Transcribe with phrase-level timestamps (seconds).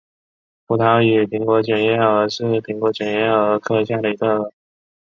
[0.65, 2.41] 葡萄与苹果卷叶蛾是
[2.95, 4.51] 卷叶蛾科下的一种蛾。